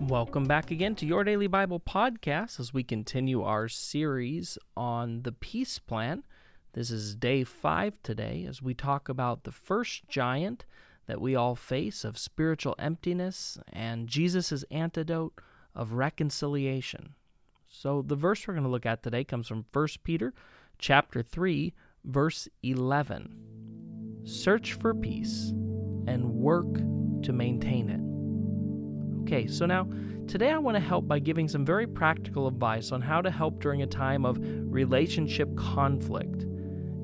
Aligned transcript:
Welcome 0.00 0.44
back 0.44 0.70
again 0.72 0.96
to 0.96 1.06
Your 1.06 1.22
Daily 1.22 1.46
Bible 1.46 1.78
Podcast 1.78 2.58
as 2.58 2.74
we 2.74 2.82
continue 2.82 3.42
our 3.42 3.68
series 3.68 4.58
on 4.76 5.22
the 5.22 5.30
peace 5.32 5.78
plan. 5.78 6.24
This 6.72 6.90
is 6.90 7.14
day 7.14 7.44
five 7.44 8.02
today 8.02 8.44
as 8.46 8.60
we 8.60 8.74
talk 8.74 9.08
about 9.08 9.44
the 9.44 9.52
first 9.52 10.08
giant 10.08 10.66
that 11.06 11.20
we 11.20 11.36
all 11.36 11.54
face 11.54 12.04
of 12.04 12.18
spiritual 12.18 12.74
emptiness 12.78 13.56
and 13.72 14.08
Jesus' 14.08 14.64
antidote 14.70 15.40
of 15.74 15.92
reconciliation. 15.92 17.14
So 17.68 18.02
the 18.02 18.16
verse 18.16 18.46
we're 18.46 18.54
going 18.54 18.64
to 18.64 18.70
look 18.70 18.86
at 18.86 19.02
today 19.02 19.22
comes 19.22 19.46
from 19.46 19.64
1 19.72 19.88
Peter 20.02 20.34
chapter 20.78 21.22
3 21.22 21.72
verse 22.04 22.48
11. 22.62 24.22
Search 24.24 24.72
for 24.74 24.92
peace 24.92 25.50
and 26.06 26.34
work 26.34 26.74
to 27.22 27.32
maintain 27.32 27.88
it. 27.88 28.13
Okay, 29.34 29.48
so 29.48 29.66
now 29.66 29.88
today 30.28 30.52
I 30.52 30.58
want 30.58 30.76
to 30.76 30.80
help 30.80 31.08
by 31.08 31.18
giving 31.18 31.48
some 31.48 31.64
very 31.64 31.88
practical 31.88 32.46
advice 32.46 32.92
on 32.92 33.00
how 33.00 33.20
to 33.20 33.32
help 33.32 33.60
during 33.60 33.82
a 33.82 33.86
time 33.86 34.24
of 34.24 34.38
relationship 34.40 35.56
conflict. 35.56 36.44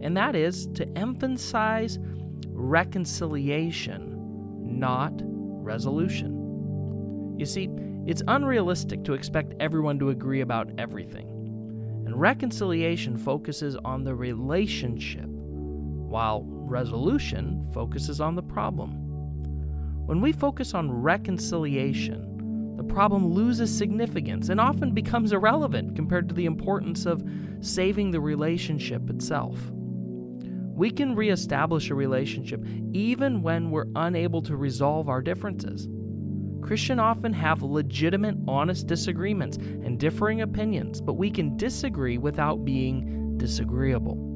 And 0.00 0.17
that 0.17 0.37
is 0.37 0.69
to 0.75 0.87
emphasize 0.97 1.98
reconciliation, 2.50 4.14
not 4.62 5.12
resolution. 5.25 7.34
You 7.37 7.47
see, 7.47 7.69
it's 8.06 8.22
unrealistic 8.28 9.03
to 9.06 9.15
expect 9.15 9.55
everyone 9.59 9.98
to 9.98 10.11
agree 10.11 10.42
about 10.42 10.70
everything. 10.78 11.27
And 12.06 12.15
reconciliation 12.15 13.19
focuses 13.19 13.75
on 13.84 14.05
the 14.05 14.15
relationship, 14.15 15.27
while 15.27 16.44
resolution 16.47 17.69
focuses 17.75 18.20
on 18.20 18.37
the 18.37 18.42
problem. 18.44 19.09
When 20.11 20.20
we 20.20 20.33
focus 20.33 20.75
on 20.75 20.91
reconciliation, 20.91 22.75
the 22.77 22.83
problem 22.83 23.33
loses 23.33 23.72
significance 23.72 24.48
and 24.48 24.61
often 24.61 24.91
becomes 24.92 25.30
irrelevant 25.30 25.94
compared 25.94 26.28
to 26.28 26.34
the 26.34 26.47
importance 26.47 27.06
of 27.06 27.22
saving 27.61 28.11
the 28.11 28.20
relationship 28.20 29.08
itself. 29.08 29.70
We 29.70 30.91
can 30.91 31.14
reestablish 31.14 31.91
a 31.91 31.94
relationship 31.94 32.66
even 32.92 33.41
when 33.41 33.70
we're 33.70 33.86
unable 33.94 34.42
to 34.42 34.56
resolve 34.56 35.08
our 35.08 35.22
differences. 35.22 35.86
Christians 36.61 36.98
often 36.98 37.33
have 37.33 37.62
legitimate, 37.62 38.34
honest 38.48 38.88
disagreements 38.88 39.58
and 39.58 39.97
differing 39.97 40.41
opinions, 40.41 41.00
but 41.00 41.14
we 41.14 41.31
can 41.31 41.56
disagree 41.56 42.19
without 42.19 42.64
being 42.64 43.38
disagreeable. 43.38 44.30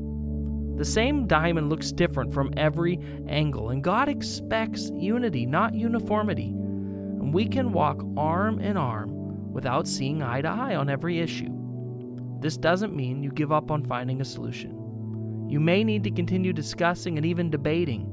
The 0.77 0.85
same 0.85 1.27
diamond 1.27 1.71
looks 1.71 1.93
different 1.93 2.35
from 2.35 2.53
every 2.57 2.99
angle, 3.29 3.71
and 3.71 3.83
God 3.83 4.09
expects 4.09 4.91
unity, 4.95 5.47
not 5.47 5.75
uniformity. 5.75 6.49
And 6.49 7.33
we 7.33 7.47
can 7.47 7.73
walk 7.73 8.03
arm 8.17 8.59
in 8.59 8.77
arm 8.77 9.53
without 9.53 9.87
seeing 9.87 10.21
eye 10.21 10.43
to 10.43 10.49
eye 10.49 10.75
on 10.75 10.91
every 10.91 11.21
issue. 11.21 11.51
This 12.41 12.57
doesn't 12.57 12.95
mean 12.95 13.23
you 13.23 13.31
give 13.31 13.53
up 13.53 13.71
on 13.71 13.85
finding 13.85 14.21
a 14.21 14.25
solution. 14.25 15.47
You 15.49 15.61
may 15.61 15.85
need 15.85 16.03
to 16.05 16.11
continue 16.11 16.53
discussing 16.53 17.17
and 17.17 17.25
even 17.25 17.51
debating, 17.51 18.11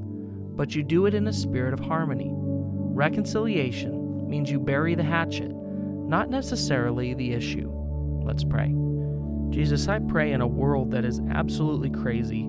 but 0.54 0.74
you 0.74 0.82
do 0.82 1.06
it 1.06 1.14
in 1.14 1.26
a 1.26 1.32
spirit 1.32 1.74
of 1.74 1.80
harmony. 1.80 2.30
Reconciliation 2.32 4.28
means 4.28 4.50
you 4.50 4.60
bury 4.60 4.94
the 4.94 5.02
hatchet, 5.02 5.50
not 5.50 6.30
necessarily 6.30 7.14
the 7.14 7.32
issue. 7.32 7.70
Let's 8.24 8.44
pray. 8.44 8.72
Jesus, 9.52 9.86
I 9.86 9.98
pray 9.98 10.32
in 10.32 10.40
a 10.40 10.46
world 10.46 10.90
that 10.92 11.04
is 11.04 11.20
absolutely 11.30 11.90
crazy 11.90 12.48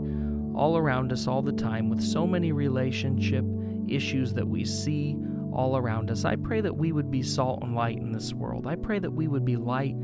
all 0.56 0.78
around 0.78 1.12
us 1.12 1.28
all 1.28 1.42
the 1.42 1.52
time 1.52 1.90
with 1.90 2.02
so 2.02 2.26
many 2.26 2.54
relationship 2.54 3.44
issues 3.90 4.34
that 4.36 4.48
we 4.48 4.64
see 4.64 5.18
all 5.52 5.76
around 5.76 6.10
us. 6.10 6.24
I 6.24 6.38
pray 6.38 6.62
that 6.62 6.78
we 6.78 6.94
would 6.94 7.12
be 7.12 7.22
salt 7.22 7.62
and 7.62 7.76
light 7.76 7.98
in 7.98 8.14
this 8.14 8.34
world. 8.34 8.68
I 8.68 8.78
pray 8.78 9.00
that 9.00 9.12
we 9.12 9.28
would 9.28 9.44
be 9.44 9.58
light 9.58 9.96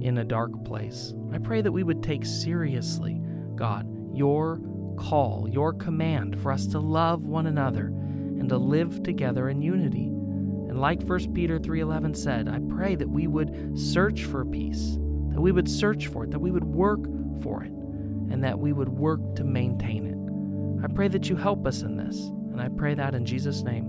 in 0.00 0.18
a 0.18 0.24
dark 0.24 0.64
place. 0.64 1.14
I 1.32 1.38
pray 1.38 1.62
that 1.62 1.70
we 1.70 1.84
would 1.84 2.02
take 2.02 2.26
seriously, 2.26 3.20
God, 3.54 3.86
your 4.12 4.60
call, 4.98 5.48
your 5.48 5.72
command 5.72 6.42
for 6.42 6.50
us 6.50 6.66
to 6.66 6.80
love 6.80 7.22
one 7.22 7.46
another 7.46 7.86
and 7.86 8.48
to 8.48 8.58
live 8.58 9.04
together 9.04 9.48
in 9.48 9.62
unity. 9.62 10.06
And 10.06 10.80
like 10.80 11.04
1 11.04 11.34
Peter 11.34 11.60
3:11 11.60 12.16
said, 12.16 12.48
I 12.48 12.58
pray 12.68 12.96
that 12.96 13.08
we 13.08 13.28
would 13.28 13.78
search 13.78 14.24
for 14.24 14.44
peace 14.44 14.98
that 15.38 15.42
we 15.42 15.52
would 15.52 15.70
search 15.70 16.08
for 16.08 16.24
it, 16.24 16.32
that 16.32 16.40
we 16.40 16.50
would 16.50 16.64
work 16.64 16.98
for 17.44 17.62
it, 17.62 17.70
and 17.70 18.42
that 18.42 18.58
we 18.58 18.72
would 18.72 18.88
work 18.88 19.20
to 19.36 19.44
maintain 19.44 20.04
it. 20.04 20.84
I 20.84 20.92
pray 20.92 21.06
that 21.06 21.28
you 21.28 21.36
help 21.36 21.64
us 21.64 21.82
in 21.82 21.96
this, 21.96 22.16
and 22.50 22.60
I 22.60 22.68
pray 22.68 22.94
that 22.94 23.14
in 23.14 23.24
Jesus' 23.24 23.62
name. 23.62 23.84